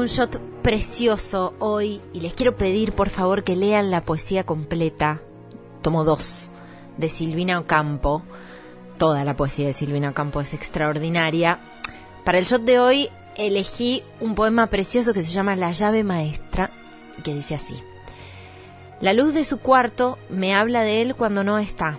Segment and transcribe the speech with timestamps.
[0.00, 5.20] un shot precioso hoy y les quiero pedir por favor que lean la poesía completa,
[5.82, 6.48] tomo dos,
[6.96, 8.22] de Silvina Ocampo.
[8.96, 11.60] Toda la poesía de Silvina Ocampo es extraordinaria.
[12.24, 16.70] Para el shot de hoy elegí un poema precioso que se llama La llave maestra,
[17.22, 17.82] que dice así.
[19.00, 21.98] La luz de su cuarto me habla de él cuando no está.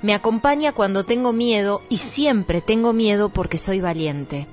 [0.00, 4.46] Me acompaña cuando tengo miedo y siempre tengo miedo porque soy valiente.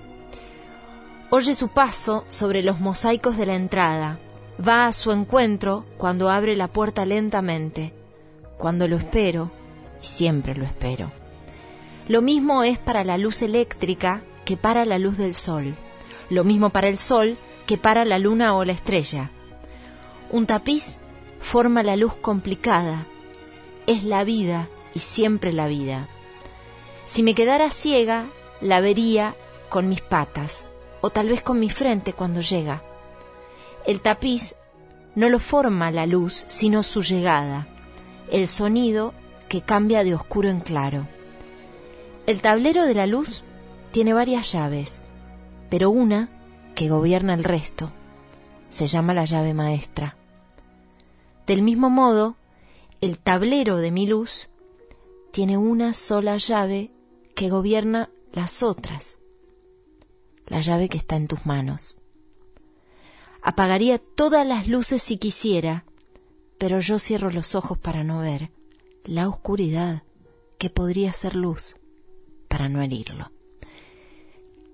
[1.34, 4.20] Oye su paso sobre los mosaicos de la entrada.
[4.59, 7.94] Va a su encuentro cuando abre la puerta lentamente.
[8.57, 9.49] Cuando lo espero,
[10.02, 11.09] y siempre lo espero.
[12.09, 15.73] Lo mismo es para la luz eléctrica que para la luz del sol.
[16.30, 19.32] Lo mismo para el sol que para la luna o la estrella.
[20.32, 20.99] Un tapiz
[21.40, 23.05] forma la luz complicada.
[23.88, 26.09] Es la vida y siempre la vida.
[27.05, 28.26] Si me quedara ciega,
[28.60, 29.34] la vería
[29.70, 30.71] con mis patas,
[31.02, 32.84] o tal vez con mi frente cuando llega.
[33.85, 34.55] El tapiz
[35.16, 37.68] no lo forma la luz, sino su llegada,
[38.32, 39.13] el sonido
[39.49, 41.07] que cambia de oscuro en claro.
[42.27, 43.44] El tablero de la luz
[43.91, 45.02] tiene varias llaves,
[45.70, 46.29] pero una
[46.76, 47.91] que gobierna el resto
[48.70, 50.16] se llama la llave maestra.
[51.46, 52.38] Del mismo modo,
[53.02, 54.49] el tablero de mi luz
[55.32, 56.91] tiene una sola llave
[57.35, 59.21] que gobierna las otras,
[60.52, 61.98] la llave que está en tus manos.
[63.41, 65.85] Apagaría todas las luces si quisiera,
[66.57, 68.52] pero yo cierro los ojos para no ver
[69.06, 70.03] la oscuridad
[70.59, 71.78] que podría ser luz
[72.50, 73.31] para no herirlo.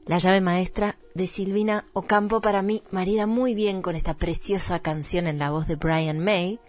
[0.08, 5.28] La llave maestra de Silvina Ocampo para mí marida muy bien con esta preciosa canción
[5.28, 6.60] en la voz de Brian May,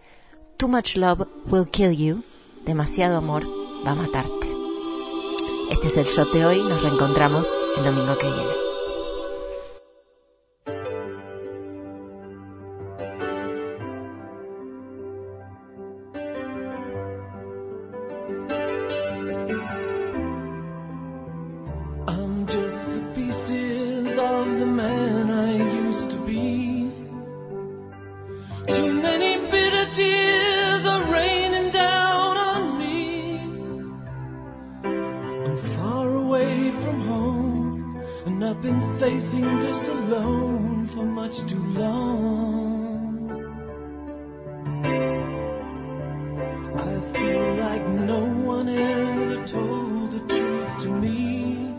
[0.59, 2.23] Too Much Love Will Kill You,
[2.67, 3.47] demasiado amor
[3.87, 4.49] va a matarte.
[5.73, 7.49] Este es el shot de hoy, nos reencontramos
[7.79, 8.68] el domingo que viene.
[36.71, 43.09] from home, and I've been facing this alone for much too long.
[46.77, 48.21] I feel like no
[48.55, 51.75] one ever told the truth to me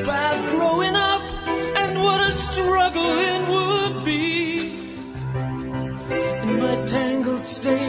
[0.00, 1.22] about growing up
[1.80, 4.28] and what a struggle it would be
[6.42, 7.87] in my tangled state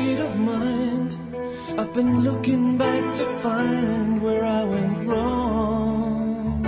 [1.99, 6.63] been looking back to find where I went wrong.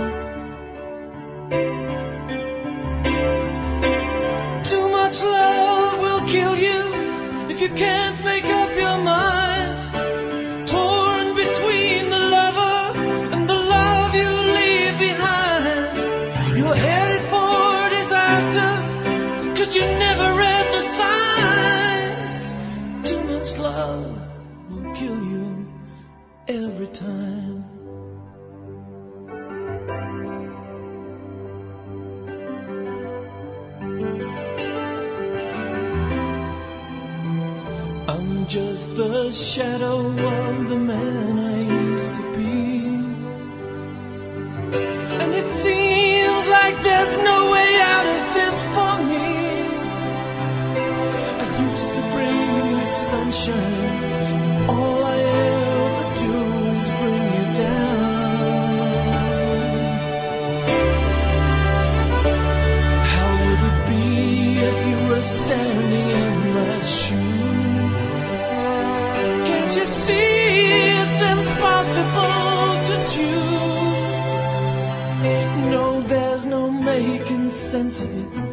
[4.70, 6.80] Too much love will kill you
[7.52, 8.21] if you can't
[26.48, 27.64] every time.
[38.08, 42.62] I'm just the shadow of the man I used to be.
[45.22, 49.28] And it seems like there's no way out of this for me.
[51.38, 53.91] I used to bring you sunshine.
[77.72, 78.51] 站这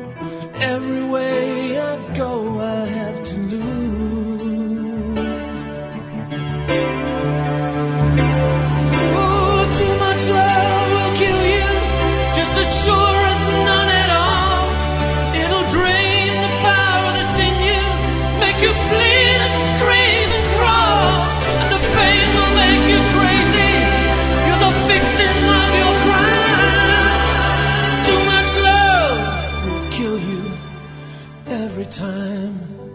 [31.69, 32.88] every time.